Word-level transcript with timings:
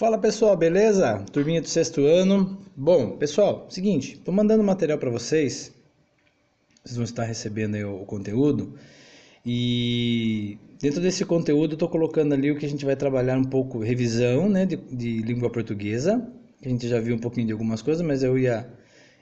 Fala 0.00 0.16
pessoal, 0.16 0.56
beleza? 0.56 1.22
Turminha 1.30 1.60
do 1.60 1.68
sexto 1.68 2.06
ano. 2.06 2.58
Bom, 2.74 3.18
pessoal, 3.18 3.66
seguinte, 3.68 4.14
estou 4.14 4.32
mandando 4.32 4.64
material 4.64 4.96
para 4.96 5.10
vocês. 5.10 5.74
Vocês 6.82 6.96
vão 6.96 7.04
estar 7.04 7.24
recebendo 7.24 7.74
o, 7.86 8.06
conteúdo. 8.06 8.72
E 9.44 10.56
dentro 10.80 11.02
desse 11.02 11.22
conteúdo 11.26 11.74
estou 11.74 11.86
colocando 11.86 12.32
ali 12.32 12.50
o 12.50 12.56
que 12.56 12.64
a 12.64 12.68
gente 12.68 12.82
vai 12.82 12.96
trabalhar 12.96 13.36
um 13.36 13.44
pouco 13.44 13.78
revisão, 13.80 14.48
né, 14.48 14.64
de, 14.64 14.76
de 14.76 15.18
língua 15.18 15.50
portuguesa. 15.50 16.26
A 16.64 16.68
gente 16.70 16.88
já 16.88 16.98
viu 16.98 17.14
um 17.14 17.20
pouquinho 17.20 17.48
de 17.48 17.52
algumas 17.52 17.82
coisas, 17.82 18.00
mas 18.00 18.22
eu 18.22 18.38
ia 18.38 18.66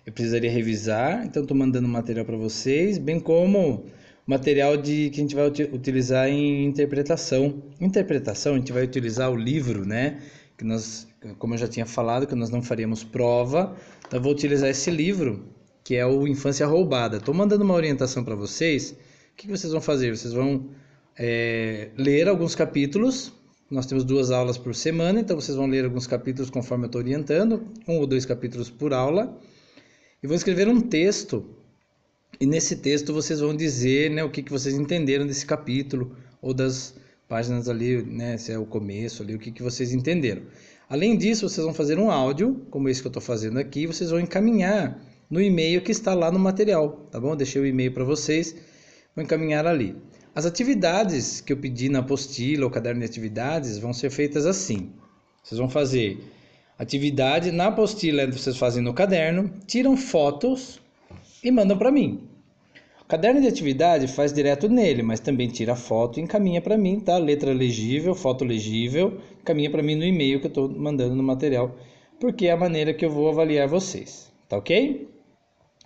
eu 0.07 0.13
precisaria 0.13 0.49
revisar. 0.49 1.27
Então 1.27 1.43
estou 1.43 1.57
mandando 1.57 1.89
material 1.89 2.25
para 2.25 2.37
vocês, 2.37 2.99
bem 2.99 3.19
como 3.19 3.85
material 4.25 4.77
de 4.77 5.11
que 5.11 5.19
a 5.19 5.23
gente 5.25 5.35
vai 5.35 5.49
utilizar 5.49 6.29
em 6.29 6.65
interpretação. 6.65 7.65
Interpretação, 7.81 8.55
a 8.55 8.59
gente 8.59 8.73
vai 8.73 8.85
utilizar 8.85 9.29
o 9.29 9.35
livro, 9.35 9.85
né? 9.85 10.19
Que 10.59 10.65
nós, 10.65 11.09
como 11.39 11.55
eu 11.55 11.59
já 11.59 11.67
tinha 11.67 11.87
falado, 11.87 12.27
que 12.27 12.35
nós 12.35 12.51
não 12.51 12.61
faríamos 12.61 13.03
prova. 13.03 13.75
Então 14.07 14.19
eu 14.19 14.23
vou 14.23 14.33
utilizar 14.33 14.69
esse 14.69 14.91
livro, 14.91 15.47
que 15.83 15.97
é 15.97 16.05
o 16.05 16.27
Infância 16.27 16.67
Roubada. 16.67 17.17
Estou 17.17 17.33
mandando 17.33 17.65
uma 17.65 17.75
orientação 17.75 18.23
para 18.23 18.35
vocês. 18.35 18.91
O 19.33 19.37
que 19.37 19.49
vocês 19.49 19.73
vão 19.73 19.81
fazer? 19.81 20.15
Vocês 20.15 20.35
vão 20.35 20.69
é, 21.17 21.91
ler 21.97 22.29
alguns 22.29 22.55
capítulos. 22.55 23.33
Nós 23.71 23.87
temos 23.87 24.05
duas 24.05 24.31
aulas 24.31 24.59
por 24.59 24.75
semana, 24.75 25.21
então 25.21 25.41
vocês 25.41 25.57
vão 25.57 25.67
ler 25.67 25.85
alguns 25.85 26.07
capítulos 26.07 26.51
conforme 26.51 26.85
eu 26.85 26.89
estou 26.89 27.01
orientando, 27.01 27.67
um 27.87 27.99
ou 27.99 28.07
dois 28.07 28.27
capítulos 28.27 28.69
por 28.69 28.93
aula. 28.93 29.39
E 30.23 30.27
vou 30.27 30.35
escrever 30.35 30.69
um 30.69 30.81
texto 30.81 31.45
e 32.41 32.47
nesse 32.47 32.77
texto 32.77 33.13
vocês 33.13 33.41
vão 33.41 33.55
dizer 33.55 34.11
né, 34.11 34.23
o 34.23 34.31
que, 34.31 34.43
que 34.43 34.53
vocês 34.53 34.75
entenderam 34.77 35.27
desse 35.27 35.45
capítulo 35.45 36.17
ou 36.41 36.55
das 36.55 36.95
páginas 37.29 37.69
ali, 37.69 38.03
né, 38.03 38.39
se 38.39 38.51
é 38.51 38.59
o 38.59 38.65
começo 38.65 39.23
ali, 39.23 39.35
o 39.35 39.39
que, 39.39 39.53
que 39.53 39.63
vocês 39.63 39.93
entenderam. 39.93 40.43
Além 40.89 41.17
disso, 41.17 41.49
vocês 41.49 41.65
vão 41.65 41.75
fazer 41.75 41.99
um 41.99 42.11
áudio, 42.11 42.67
como 42.71 42.89
esse 42.89 43.03
que 43.03 43.07
eu 43.07 43.11
estou 43.11 43.23
fazendo 43.23 43.59
aqui, 43.59 43.87
vocês 43.87 44.11
vão 44.11 44.19
encaminhar 44.19 44.99
no 45.31 45.41
e-mail 45.41 45.83
que 45.83 45.93
está 45.93 46.15
lá 46.15 46.33
no 46.33 46.39
material, 46.39 47.07
tá 47.11 47.21
bom? 47.21 47.37
Deixei 47.37 47.61
o 47.61 47.67
e-mail 47.67 47.93
para 47.93 48.05
vocês, 48.05 48.57
vou 49.15 49.23
encaminhar 49.23 49.67
ali. 49.67 49.95
As 50.35 50.47
atividades 50.47 51.41
que 51.43 51.53
eu 51.53 51.57
pedi 51.59 51.89
na 51.89 51.99
apostila 51.99 52.65
ou 52.65 52.71
caderno 52.71 53.01
de 53.01 53.07
atividades 53.07 53.77
vão 53.79 53.93
ser 53.93 54.09
feitas 54.11 54.47
assim. 54.47 54.93
Vocês 55.43 55.59
vão 55.59 55.69
fazer 55.69 56.19
atividade 56.79 57.51
na 57.51 57.67
apostila, 57.67 58.27
vocês 58.27 58.57
fazem 58.57 58.83
no 58.83 58.95
caderno, 58.95 59.53
tiram 59.67 59.97
fotos 59.97 60.81
e 61.43 61.51
mandam 61.51 61.77
para 61.77 61.91
mim. 61.91 62.29
Caderno 63.09 63.41
de 63.41 63.49
atividade 63.49 64.07
faz 64.07 64.35
direto 64.35 64.69
nele, 64.69 65.03
mas 65.03 65.19
também 65.19 65.49
tira 65.49 65.75
foto 65.75 66.21
e 66.21 66.23
encaminha 66.23 66.61
para 66.61 66.77
mim, 66.77 67.01
tá? 67.01 67.17
Letra 67.17 67.55
legível, 67.55 68.15
foto 68.15 68.45
legível, 68.45 69.19
encaminha 69.41 69.71
para 69.71 69.83
mim 69.83 69.95
no 69.95 70.05
e-mail 70.05 70.39
que 70.41 70.47
eu 70.47 70.51
estou 70.51 70.69
mandando 70.69 71.15
no 71.15 71.23
material, 71.23 71.75
porque 72.21 72.49
é 72.49 72.51
a 72.51 72.57
maneira 72.57 72.93
que 72.93 73.03
eu 73.03 73.11
vou 73.11 73.31
avaliar 73.31 73.67
vocês, 73.67 74.31
tá 74.47 74.59
ok? 74.59 75.09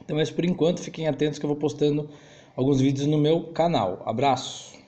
Então, 0.03 0.17
mas 0.17 0.33
por 0.33 0.45
enquanto, 0.45 0.81
fiquem 0.81 1.06
atentos 1.06 1.39
que 1.39 1.45
eu 1.45 1.48
vou 1.48 1.56
postando 1.56 2.11
alguns 2.56 2.81
vídeos 2.81 3.06
no 3.06 3.19
meu 3.19 3.45
canal. 3.53 4.03
Abraço! 4.05 4.82